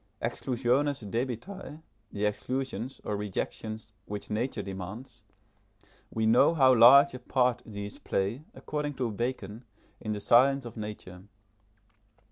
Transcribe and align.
Exclusiones 0.19 1.01
debitae 1.03 1.79
the 2.11 2.25
exclusions, 2.25 2.99
or 3.03 3.15
rejections, 3.15 3.93
which 4.05 4.31
nature 4.31 4.63
demands 4.63 5.23
we 6.09 6.25
know 6.25 6.55
how 6.55 6.73
large 6.73 7.13
a 7.13 7.19
part 7.19 7.61
these 7.67 7.99
play, 7.99 8.43
according 8.55 8.95
to 8.95 9.11
Bacon, 9.11 9.63
in 9.99 10.13
the 10.13 10.19
science 10.19 10.65
of 10.65 10.75
nature. 10.75 11.25